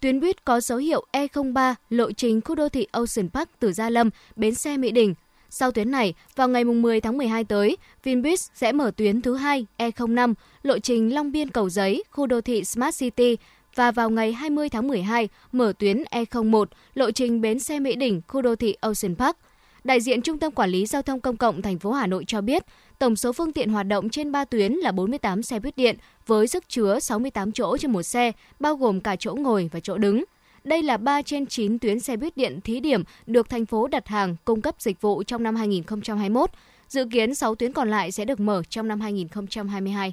[0.00, 3.90] Tuyến buýt có dấu hiệu E03 lộ trình khu đô thị Ocean Park từ Gia
[3.90, 5.14] Lâm, bến xe Mỹ Đình.
[5.50, 9.66] Sau tuyến này, vào ngày 10 tháng 12 tới, Vinbus sẽ mở tuyến thứ hai
[9.78, 13.36] E05 lộ trình Long Biên Cầu Giấy, khu đô thị Smart City
[13.74, 18.20] và vào ngày 20 tháng 12 mở tuyến E01 lộ trình bến xe Mỹ Đình,
[18.28, 19.36] khu đô thị Ocean Park.
[19.84, 22.40] Đại diện Trung tâm Quản lý Giao thông Công cộng thành phố Hà Nội cho
[22.40, 22.62] biết,
[22.98, 26.48] tổng số phương tiện hoạt động trên 3 tuyến là 48 xe buýt điện với
[26.48, 30.24] sức chứa 68 chỗ trên một xe, bao gồm cả chỗ ngồi và chỗ đứng.
[30.64, 34.08] Đây là 3 trên 9 tuyến xe buýt điện thí điểm được thành phố đặt
[34.08, 36.50] hàng cung cấp dịch vụ trong năm 2021.
[36.88, 40.12] Dự kiến 6 tuyến còn lại sẽ được mở trong năm 2022.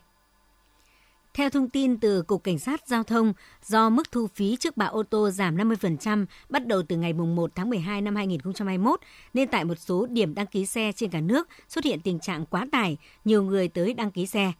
[1.36, 3.34] Theo thông tin từ Cục Cảnh sát Giao thông,
[3.66, 7.52] do mức thu phí trước bạ ô tô giảm 50% bắt đầu từ ngày 1
[7.56, 9.00] tháng 12 năm 2021,
[9.34, 12.46] nên tại một số điểm đăng ký xe trên cả nước xuất hiện tình trạng
[12.46, 14.52] quá tải, nhiều người tới đăng ký xe.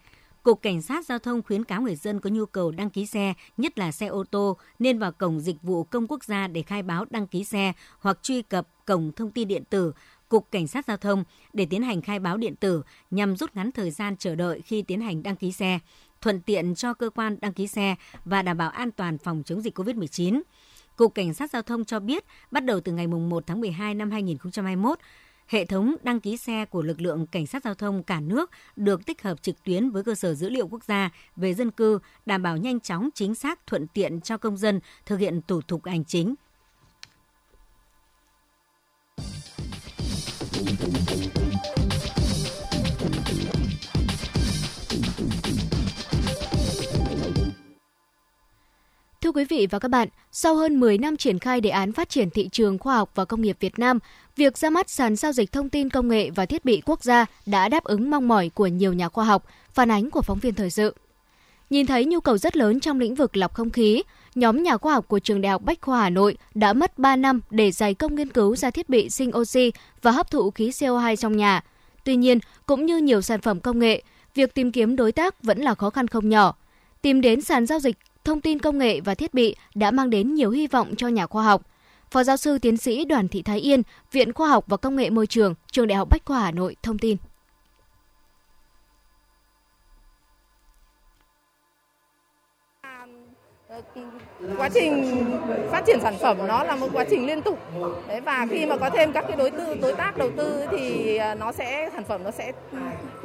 [0.44, 3.34] Cục Cảnh sát Giao thông khuyến cáo người dân có nhu cầu đăng ký xe,
[3.58, 6.84] nhất là xe ô tô, nên vào cổng dịch vụ công quốc gia để khai
[6.84, 9.94] báo đăng ký xe hoặc truy cập cổng thông tin điện tử
[10.30, 13.72] Cục Cảnh sát Giao thông để tiến hành khai báo điện tử nhằm rút ngắn
[13.72, 15.80] thời gian chờ đợi khi tiến hành đăng ký xe
[16.26, 19.62] thuận tiện cho cơ quan đăng ký xe và đảm bảo an toàn phòng chống
[19.62, 20.42] dịch COVID-19.
[20.96, 24.12] Cục Cảnh sát Giao thông cho biết, bắt đầu từ ngày 1 tháng 12 năm
[24.12, 25.00] 2021,
[25.48, 29.06] hệ thống đăng ký xe của lực lượng cảnh sát giao thông cả nước được
[29.06, 32.44] tích hợp trực tuyến với cơ sở dữ liệu quốc gia về dân cư, đảm
[32.44, 36.06] bảo nhanh chóng, chính xác, thuận tiện cho công dân thực hiện thủ tục hành
[36.06, 36.36] chính.
[49.26, 52.10] Thưa quý vị và các bạn, sau hơn 10 năm triển khai đề án phát
[52.10, 54.00] triển thị trường khoa học và công nghiệp Việt Nam,
[54.36, 57.26] việc ra mắt sàn giao dịch thông tin công nghệ và thiết bị quốc gia
[57.46, 60.54] đã đáp ứng mong mỏi của nhiều nhà khoa học, phản ánh của phóng viên
[60.54, 60.96] thời sự.
[61.70, 64.04] Nhìn thấy nhu cầu rất lớn trong lĩnh vực lọc không khí,
[64.36, 67.16] nhóm nhà khoa học của Trường Đại học Bách khoa Hà Nội đã mất 3
[67.16, 70.70] năm để dày công nghiên cứu ra thiết bị sinh oxy và hấp thụ khí
[70.70, 71.64] CO2 trong nhà.
[72.04, 74.04] Tuy nhiên, cũng như nhiều sản phẩm công nghệ,
[74.36, 76.56] việc tìm kiếm đối tác vẫn là khó khăn không nhỏ.
[77.02, 80.34] Tìm đến sàn giao dịch thông tin công nghệ và thiết bị đã mang đến
[80.34, 81.62] nhiều hy vọng cho nhà khoa học.
[82.12, 85.10] Phó giáo sư tiến sĩ Đoàn Thị Thái Yên, Viện Khoa học và Công nghệ
[85.10, 87.18] Môi trường, Trường Đại học Bách khoa Hà Nội thông tin.
[94.58, 95.26] quá trình
[95.72, 97.60] phát triển sản phẩm nó là một quá trình liên tục
[98.08, 101.16] đấy và khi mà có thêm các cái đối tư đối tác đầu tư thì
[101.18, 102.52] à, nó sẽ sản phẩm nó sẽ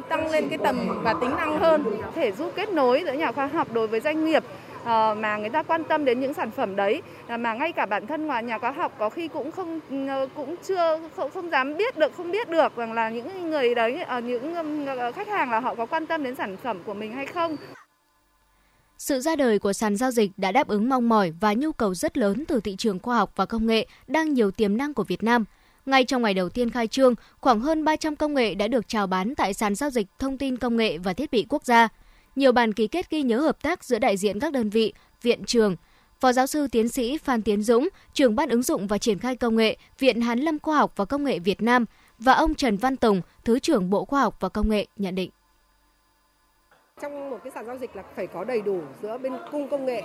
[0.08, 1.84] tăng lên cái tầm và tính năng hơn
[2.14, 4.44] thể giúp kết nối giữa nhà khoa học đối với doanh nghiệp
[4.84, 7.86] Ờ, mà người ta quan tâm đến những sản phẩm đấy ờ, mà ngay cả
[7.86, 11.76] bản thân nhà khoa học có khi cũng không ờ, cũng chưa không, không dám
[11.76, 14.54] biết được không biết được rằng là những người đấy những
[15.14, 17.56] khách hàng là họ có quan tâm đến sản phẩm của mình hay không
[18.98, 21.94] sự ra đời của sàn giao dịch đã đáp ứng mong mỏi và nhu cầu
[21.94, 25.04] rất lớn từ thị trường khoa học và công nghệ đang nhiều tiềm năng của
[25.04, 25.44] Việt Nam.
[25.86, 29.06] Ngay trong ngày đầu tiên khai trương, khoảng hơn 300 công nghệ đã được chào
[29.06, 31.88] bán tại sàn giao dịch thông tin công nghệ và thiết bị quốc gia.
[32.40, 35.44] Nhiều bản ký kết ghi nhớ hợp tác giữa đại diện các đơn vị, viện
[35.46, 35.76] trường.
[36.20, 39.36] Phó giáo sư tiến sĩ Phan Tiến Dũng, trưởng ban ứng dụng và triển khai
[39.36, 41.84] công nghệ, Viện Hàn Lâm Khoa học và Công nghệ Việt Nam
[42.18, 45.30] và ông Trần Văn Tùng, Thứ trưởng Bộ Khoa học và Công nghệ nhận định
[47.02, 49.86] trong một cái sàn giao dịch là phải có đầy đủ giữa bên cung công
[49.86, 50.02] nghệ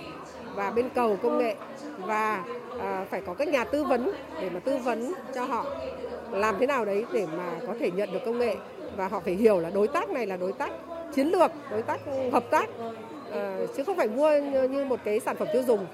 [0.54, 1.56] và bên cầu công nghệ
[1.98, 2.44] và
[2.80, 5.66] à, phải có các nhà tư vấn để mà tư vấn cho họ
[6.30, 8.56] làm thế nào đấy để mà có thể nhận được công nghệ
[8.96, 10.70] và họ phải hiểu là đối tác này là đối tác
[11.16, 12.00] chiến lược đối tác
[12.32, 12.68] hợp tác
[13.32, 14.30] à, chứ không phải mua
[14.70, 15.86] như một cái sản phẩm tiêu dùng.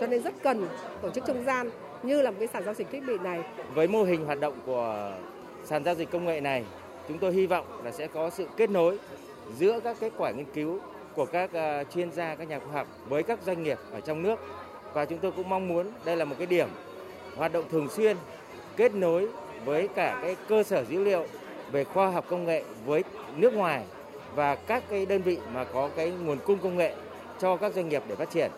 [0.00, 0.68] Cho nên rất cần
[1.02, 1.70] tổ chức trung gian
[2.02, 3.40] như là một cái sàn giao dịch thiết bị này.
[3.74, 5.12] Với mô hình hoạt động của
[5.64, 6.64] sàn giao dịch công nghệ này
[7.08, 8.98] chúng tôi hy vọng là sẽ có sự kết nối
[9.58, 10.78] giữa các kết quả nghiên cứu
[11.14, 14.22] của các ờ, chuyên gia, các nhà khoa học với các doanh nghiệp ở trong
[14.22, 14.40] nước.
[14.92, 16.68] Và chúng tôi cũng mong muốn đây là một cái điểm
[17.36, 18.16] hoạt động thường xuyên
[18.76, 19.28] kết nối
[19.64, 21.26] với cả cái cơ sở dữ liệu
[21.72, 23.04] về khoa học công nghệ với
[23.36, 23.84] nước ngoài
[24.34, 26.94] và các cái đơn vị mà có cái nguồn cung công nghệ
[27.40, 28.50] cho các doanh nghiệp để phát triển.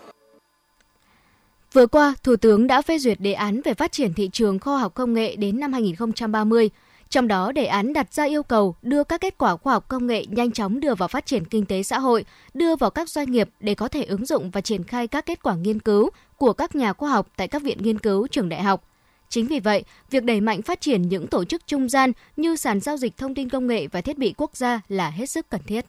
[1.73, 4.79] Vừa qua, Thủ tướng đã phê duyệt đề án về phát triển thị trường khoa
[4.79, 6.71] học công nghệ đến năm 2030.
[7.09, 10.07] Trong đó, đề án đặt ra yêu cầu đưa các kết quả khoa học công
[10.07, 13.31] nghệ nhanh chóng đưa vào phát triển kinh tế xã hội, đưa vào các doanh
[13.31, 16.53] nghiệp để có thể ứng dụng và triển khai các kết quả nghiên cứu của
[16.53, 18.85] các nhà khoa học tại các viện nghiên cứu trường đại học.
[19.29, 22.81] Chính vì vậy, việc đẩy mạnh phát triển những tổ chức trung gian như sàn
[22.81, 25.61] giao dịch thông tin công nghệ và thiết bị quốc gia là hết sức cần
[25.67, 25.85] thiết.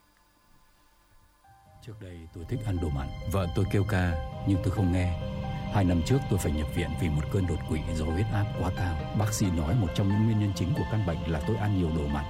[1.86, 4.14] Trước đây tôi thích ăn đồ mặn, vợ tôi kêu ca
[4.48, 5.30] nhưng tôi không nghe
[5.74, 8.46] Hai năm trước tôi phải nhập viện vì một cơn đột quỵ do huyết áp
[8.60, 8.96] quá cao.
[9.20, 11.78] Bác sĩ nói một trong những nguyên nhân chính của căn bệnh là tôi ăn
[11.78, 12.26] nhiều đồ mặn.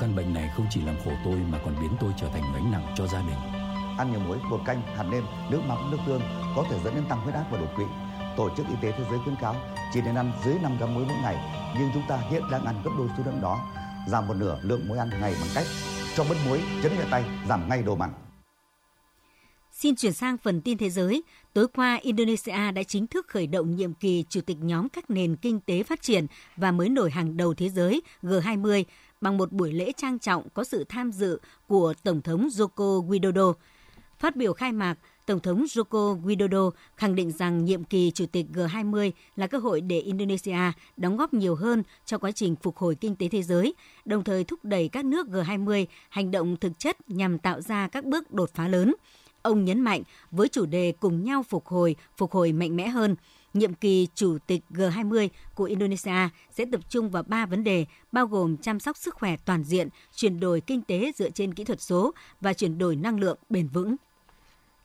[0.00, 2.72] Căn bệnh này không chỉ làm khổ tôi mà còn biến tôi trở thành gánh
[2.72, 3.38] nặng cho gia đình.
[3.98, 6.20] Ăn nhiều muối, bột canh, hạt nêm, nước mắm, nước tương
[6.56, 7.84] có thể dẫn đến tăng huyết áp và đột quỵ.
[8.38, 9.56] Tổ chức Y tế Thế giới khuyến cáo
[9.92, 11.36] chỉ nên ăn dưới 5 gram muối mỗi ngày,
[11.78, 13.58] nhưng chúng ta hiện đang ăn gấp đôi số lượng đó.
[14.08, 15.66] Giảm một nửa lượng muối ăn ngày bằng cách
[16.16, 18.10] cho bớt muối, chấn nhẹ tay, giảm ngay đồ mặn.
[19.72, 21.22] Xin chuyển sang phần tin thế giới.
[21.52, 25.36] Tối qua, Indonesia đã chính thức khởi động nhiệm kỳ chủ tịch nhóm các nền
[25.36, 28.84] kinh tế phát triển và mới nổi hàng đầu thế giới G20
[29.20, 33.52] bằng một buổi lễ trang trọng có sự tham dự của Tổng thống Joko Widodo.
[34.18, 38.46] Phát biểu khai mạc, Tổng thống Joko Widodo khẳng định rằng nhiệm kỳ chủ tịch
[38.52, 42.94] G20 là cơ hội để Indonesia đóng góp nhiều hơn cho quá trình phục hồi
[42.94, 47.10] kinh tế thế giới, đồng thời thúc đẩy các nước G20 hành động thực chất
[47.10, 48.94] nhằm tạo ra các bước đột phá lớn–
[49.42, 53.16] Ông nhấn mạnh với chủ đề cùng nhau phục hồi, phục hồi mạnh mẽ hơn,
[53.54, 58.26] nhiệm kỳ chủ tịch G20 của Indonesia sẽ tập trung vào ba vấn đề bao
[58.26, 61.80] gồm chăm sóc sức khỏe toàn diện, chuyển đổi kinh tế dựa trên kỹ thuật
[61.80, 63.96] số và chuyển đổi năng lượng bền vững.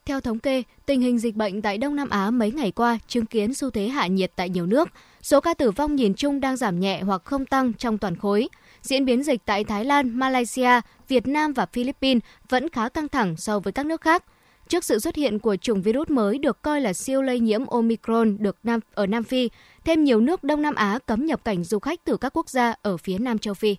[0.05, 3.25] Theo thống kê, tình hình dịch bệnh tại Đông Nam Á mấy ngày qua chứng
[3.25, 4.89] kiến xu thế hạ nhiệt tại nhiều nước.
[5.21, 8.49] Số ca tử vong nhìn chung đang giảm nhẹ hoặc không tăng trong toàn khối.
[8.81, 13.37] Diễn biến dịch tại Thái Lan, Malaysia, Việt Nam và Philippines vẫn khá căng thẳng
[13.37, 14.23] so với các nước khác
[14.69, 18.37] trước sự xuất hiện của chủng virus mới được coi là siêu lây nhiễm Omicron
[18.39, 19.49] được Nam, ở Nam Phi,
[19.85, 22.75] thêm nhiều nước Đông Nam Á cấm nhập cảnh du khách từ các quốc gia
[22.81, 23.75] ở phía Nam châu Phi.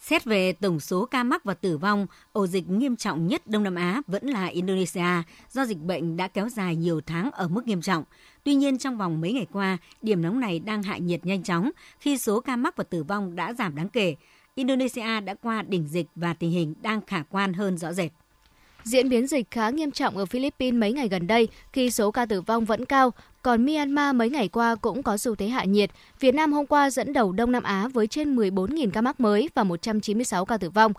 [0.00, 3.62] Xét về tổng số ca mắc và tử vong, ổ dịch nghiêm trọng nhất Đông
[3.62, 7.66] Nam Á vẫn là Indonesia do dịch bệnh đã kéo dài nhiều tháng ở mức
[7.66, 8.04] nghiêm trọng.
[8.44, 11.70] Tuy nhiên trong vòng mấy ngày qua, điểm nóng này đang hạ nhiệt nhanh chóng
[12.00, 14.16] khi số ca mắc và tử vong đã giảm đáng kể.
[14.54, 18.10] Indonesia đã qua đỉnh dịch và tình hình đang khả quan hơn rõ rệt.
[18.84, 22.26] Diễn biến dịch khá nghiêm trọng ở Philippines mấy ngày gần đây khi số ca
[22.26, 23.12] tử vong vẫn cao,
[23.48, 25.90] còn Myanmar mấy ngày qua cũng có xu thế hạ nhiệt.
[26.20, 29.48] Việt Nam hôm qua dẫn đầu Đông Nam Á với trên 14.000 ca mắc mới
[29.54, 30.92] và 196 ca tử vong.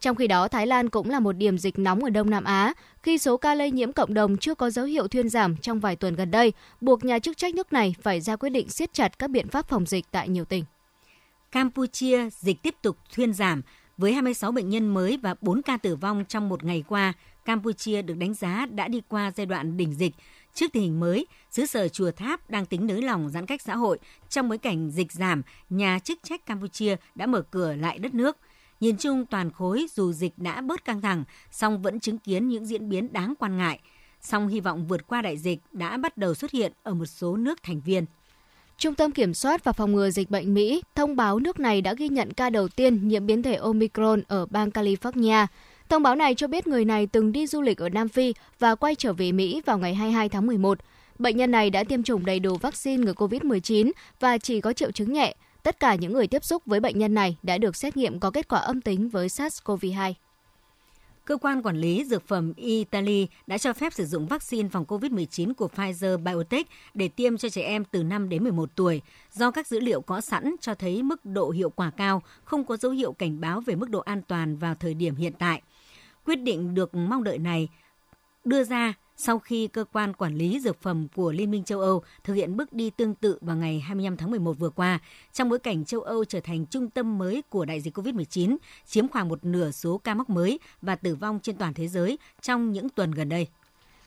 [0.00, 2.74] Trong khi đó, Thái Lan cũng là một điểm dịch nóng ở Đông Nam Á,
[3.02, 5.96] khi số ca lây nhiễm cộng đồng chưa có dấu hiệu thuyên giảm trong vài
[5.96, 9.18] tuần gần đây, buộc nhà chức trách nước này phải ra quyết định siết chặt
[9.18, 10.64] các biện pháp phòng dịch tại nhiều tỉnh.
[11.52, 13.62] Campuchia dịch tiếp tục thuyên giảm,
[13.98, 17.12] với 26 bệnh nhân mới và 4 ca tử vong trong một ngày qua,
[17.44, 20.14] Campuchia được đánh giá đã đi qua giai đoạn đỉnh dịch.
[20.56, 23.76] Trước tình hình mới, xứ sở Chùa Tháp đang tính nới lỏng giãn cách xã
[23.76, 23.98] hội.
[24.28, 28.36] Trong bối cảnh dịch giảm, nhà chức trách Campuchia đã mở cửa lại đất nước.
[28.80, 32.66] Nhìn chung toàn khối dù dịch đã bớt căng thẳng, song vẫn chứng kiến những
[32.66, 33.80] diễn biến đáng quan ngại.
[34.20, 37.36] Song hy vọng vượt qua đại dịch đã bắt đầu xuất hiện ở một số
[37.36, 38.04] nước thành viên.
[38.78, 41.94] Trung tâm Kiểm soát và Phòng ngừa Dịch bệnh Mỹ thông báo nước này đã
[41.94, 45.46] ghi nhận ca đầu tiên nhiễm biến thể Omicron ở bang California.
[45.88, 48.74] Thông báo này cho biết người này từng đi du lịch ở Nam Phi và
[48.74, 50.78] quay trở về Mỹ vào ngày 22 tháng 11.
[51.18, 54.90] Bệnh nhân này đã tiêm chủng đầy đủ vaccine ngừa COVID-19 và chỉ có triệu
[54.90, 55.34] chứng nhẹ.
[55.62, 58.30] Tất cả những người tiếp xúc với bệnh nhân này đã được xét nghiệm có
[58.30, 60.12] kết quả âm tính với SARS-CoV-2
[61.26, 65.54] cơ quan quản lý dược phẩm Italy đã cho phép sử dụng vaccine phòng COVID-19
[65.54, 69.66] của Pfizer BioNTech để tiêm cho trẻ em từ 5 đến 11 tuổi, do các
[69.66, 73.12] dữ liệu có sẵn cho thấy mức độ hiệu quả cao, không có dấu hiệu
[73.12, 75.62] cảnh báo về mức độ an toàn vào thời điểm hiện tại.
[76.26, 77.68] Quyết định được mong đợi này
[78.44, 82.02] đưa ra sau khi cơ quan quản lý dược phẩm của Liên minh châu Âu
[82.24, 84.98] thực hiện bước đi tương tự vào ngày 25 tháng 11 vừa qua,
[85.32, 89.08] trong bối cảnh châu Âu trở thành trung tâm mới của đại dịch COVID-19, chiếm
[89.08, 92.72] khoảng một nửa số ca mắc mới và tử vong trên toàn thế giới trong
[92.72, 93.46] những tuần gần đây.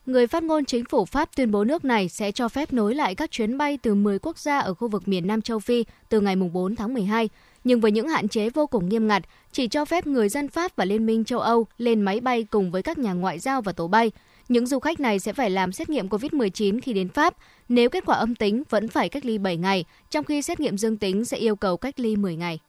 [0.06, 3.16] Người phát ngôn chính phủ Pháp tuyên bố nước này sẽ cho phép nối lại
[3.16, 6.22] các chuyến bay từ 10 quốc gia ở khu vực miền Nam châu Phi từ
[6.22, 7.30] ngày 4 tháng 12,
[7.70, 10.76] nhưng với những hạn chế vô cùng nghiêm ngặt, chỉ cho phép người dân Pháp
[10.76, 13.72] và Liên minh châu Âu lên máy bay cùng với các nhà ngoại giao và
[13.72, 14.12] tổ bay–
[14.50, 17.34] những du khách này sẽ phải làm xét nghiệm COVID-19 khi đến Pháp.
[17.70, 20.78] Nếu kết quả âm tính, vẫn phải cách ly 7 ngày, trong khi xét nghiệm
[20.78, 22.60] dương tính sẽ yêu cầu cách ly 10 ngày.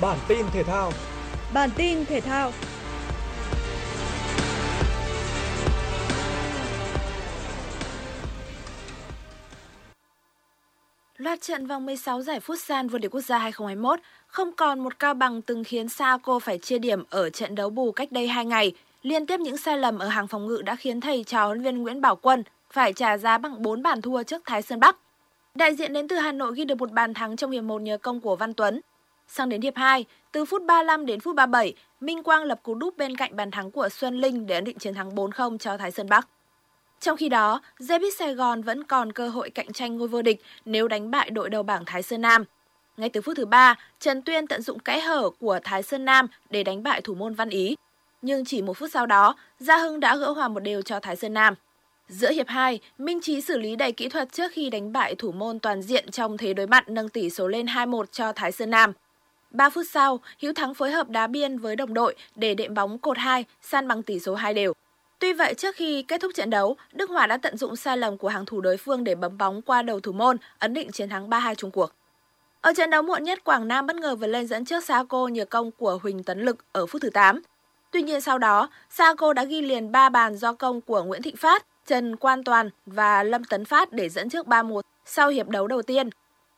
[0.00, 0.92] Bản tin thể thao
[1.52, 2.52] Bản tin thể thao
[11.28, 15.14] Loạt trận vòng 16 giải Futsal vô địch quốc gia 2021 không còn một cao
[15.14, 18.72] bằng từng khiến Saco phải chia điểm ở trận đấu bù cách đây 2 ngày.
[19.02, 21.78] Liên tiếp những sai lầm ở hàng phòng ngự đã khiến thầy trò huấn viên
[21.78, 24.96] Nguyễn Bảo Quân phải trả giá bằng 4 bàn thua trước Thái Sơn Bắc.
[25.54, 27.98] Đại diện đến từ Hà Nội ghi được một bàn thắng trong hiệp 1 nhờ
[27.98, 28.80] công của Văn Tuấn.
[29.28, 32.96] Sang đến hiệp 2, từ phút 35 đến phút 37, Minh Quang lập cú đúp
[32.96, 35.90] bên cạnh bàn thắng của Xuân Linh để ấn định chiến thắng 4-0 cho Thái
[35.90, 36.28] Sơn Bắc.
[37.00, 40.42] Trong khi đó, Zebit Sài Gòn vẫn còn cơ hội cạnh tranh ngôi vô địch
[40.64, 42.44] nếu đánh bại đội đầu bảng Thái Sơn Nam.
[42.96, 46.26] Ngay từ phút thứ 3, Trần Tuyên tận dụng kẽ hở của Thái Sơn Nam
[46.50, 47.76] để đánh bại thủ môn Văn Ý.
[48.22, 51.16] Nhưng chỉ một phút sau đó, Gia Hưng đã gỡ hòa một đều cho Thái
[51.16, 51.54] Sơn Nam.
[52.08, 55.32] Giữa hiệp 2, Minh Trí xử lý đầy kỹ thuật trước khi đánh bại thủ
[55.32, 58.70] môn toàn diện trong thế đối mặt nâng tỷ số lên 2-1 cho Thái Sơn
[58.70, 58.92] Nam.
[59.50, 62.98] 3 phút sau, Hiếu Thắng phối hợp đá biên với đồng đội để đệm bóng
[62.98, 64.72] cột 2, san bằng tỷ số 2 đều.
[65.18, 68.16] Tuy vậy, trước khi kết thúc trận đấu, Đức Hòa đã tận dụng sai lầm
[68.16, 71.08] của hàng thủ đối phương để bấm bóng qua đầu thủ môn, ấn định chiến
[71.08, 71.92] thắng 3-2 chung cuộc.
[72.60, 75.44] Ở trận đấu muộn nhất, Quảng Nam bất ngờ vượt lên dẫn trước Saco nhờ
[75.44, 77.42] công của Huỳnh Tấn Lực ở phút thứ 8.
[77.90, 81.34] Tuy nhiên sau đó, Saco đã ghi liền 3 bàn do công của Nguyễn Thị
[81.38, 85.66] Phát, Trần Quan Toàn và Lâm Tấn Phát để dẫn trước 3-1 sau hiệp đấu
[85.66, 86.10] đầu tiên.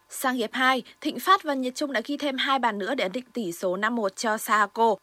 [0.09, 3.05] Sang hiệp 2, Thịnh Phát và Nhật Trung đã ghi thêm hai bàn nữa để
[3.05, 4.95] ấn định tỷ số 5-1 cho Saco.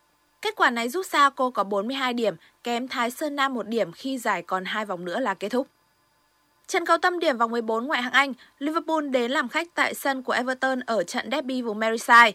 [0.41, 4.17] Kết quả này giúp Saco có 42 điểm, kém Thái Sơn Nam một điểm khi
[4.17, 5.67] giải còn hai vòng nữa là kết thúc.
[6.67, 10.23] Trận cầu tâm điểm vòng 14 ngoại hạng Anh, Liverpool đến làm khách tại sân
[10.23, 12.31] của Everton ở trận derby vùng Merseyside.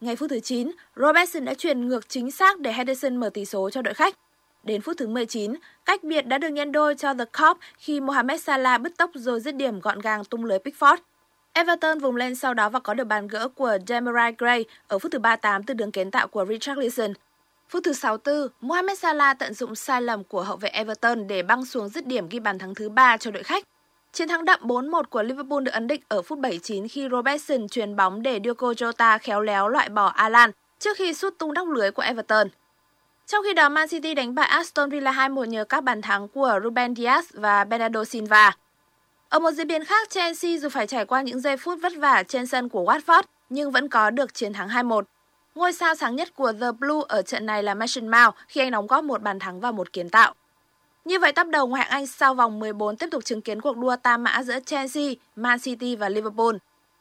[0.00, 3.70] Ngay phút thứ 9, Robertson đã chuyển ngược chính xác để Henderson mở tỷ số
[3.70, 4.14] cho đội khách.
[4.62, 8.42] Đến phút thứ 19, cách biệt đã được nhân đôi cho The Cop khi Mohamed
[8.42, 10.96] Salah bứt tốc rồi dứt điểm gọn gàng tung lưới Pickford.
[11.52, 15.12] Everton vùng lên sau đó và có được bàn gỡ của Demarai Gray ở phút
[15.12, 17.12] thứ 38 từ đường kiến tạo của Richarlison.
[17.68, 21.64] Phút thứ 64, Mohamed Salah tận dụng sai lầm của hậu vệ Everton để băng
[21.64, 23.64] xuống dứt điểm ghi bàn thắng thứ 3 cho đội khách.
[24.12, 27.96] Chiến thắng đậm 4-1 của Liverpool được ấn định ở phút 79 khi Robertson truyền
[27.96, 31.90] bóng để Diogo Jota khéo léo loại bỏ Alan trước khi sút tung đóc lưới
[31.90, 32.48] của Everton.
[33.26, 36.60] Trong khi đó, Man City đánh bại Aston Villa 2-1 nhờ các bàn thắng của
[36.64, 38.56] Ruben Dias và Bernardo Silva.
[39.28, 42.22] Ở một diễn biến khác, Chelsea dù phải trải qua những giây phút vất vả
[42.22, 45.02] trên sân của Watford nhưng vẫn có được chiến thắng 2-1.
[45.56, 48.70] Ngôi sao sáng nhất của The Blue ở trận này là Mason Mount khi anh
[48.70, 50.34] đóng góp một bàn thắng và một kiến tạo.
[51.04, 53.76] Như vậy tắp đầu ngoại hạng Anh sau vòng 14 tiếp tục chứng kiến cuộc
[53.76, 55.04] đua tam mã giữa Chelsea,
[55.36, 56.54] Man City và Liverpool.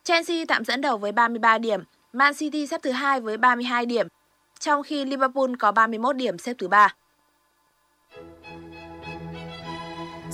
[0.03, 4.07] Chelsea tạm dẫn đầu với 33 điểm, Man City xếp thứ hai với 32 điểm,
[4.59, 6.95] trong khi Liverpool có 31 điểm xếp thứ ba.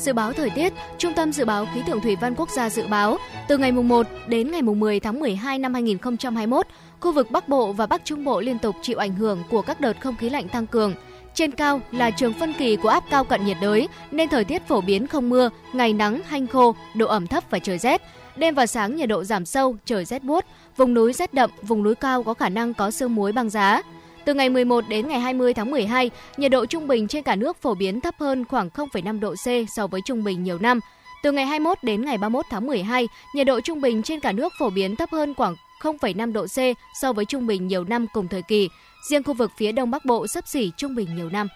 [0.01, 2.87] Dự báo thời tiết, Trung tâm Dự báo Khí tượng Thủy văn Quốc gia dự
[2.87, 6.67] báo, từ ngày mùng 1 đến ngày 10 tháng 12 năm 2021,
[6.99, 9.81] khu vực Bắc Bộ và Bắc Trung Bộ liên tục chịu ảnh hưởng của các
[9.81, 10.93] đợt không khí lạnh tăng cường.
[11.33, 14.67] Trên cao là trường phân kỳ của áp cao cận nhiệt đới, nên thời tiết
[14.67, 18.01] phổ biến không mưa, ngày nắng, hanh khô, độ ẩm thấp và trời rét.
[18.35, 20.45] Đêm và sáng nhiệt độ giảm sâu, trời rét buốt,
[20.77, 23.81] vùng núi rét đậm, vùng núi cao có khả năng có sương muối băng giá.
[24.25, 27.62] Từ ngày 11 đến ngày 20 tháng 12, nhiệt độ trung bình trên cả nước
[27.62, 30.79] phổ biến thấp hơn khoảng 0,5 độ C so với trung bình nhiều năm.
[31.23, 34.53] Từ ngày 21 đến ngày 31 tháng 12, nhiệt độ trung bình trên cả nước
[34.60, 36.57] phổ biến thấp hơn khoảng 0,5 độ C
[37.01, 38.69] so với trung bình nhiều năm cùng thời kỳ.
[39.10, 41.47] Riêng khu vực phía Đông Bắc Bộ sấp xỉ trung bình nhiều năm.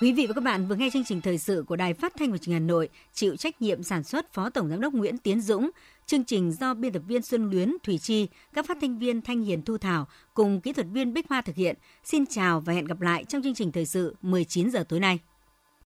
[0.00, 2.32] Quý vị và các bạn vừa nghe chương trình thời sự của Đài Phát thanh
[2.32, 5.18] và Truyền hình Hà Nội, chịu trách nhiệm sản xuất Phó Tổng giám đốc Nguyễn
[5.18, 5.70] Tiến Dũng,
[6.06, 9.42] chương trình do biên tập viên Xuân Luyến, Thủy Chi, các phát thanh viên Thanh
[9.42, 11.76] Hiền Thu Thảo cùng kỹ thuật viên Bích Hoa thực hiện.
[12.04, 15.18] Xin chào và hẹn gặp lại trong chương trình thời sự 19 giờ tối nay.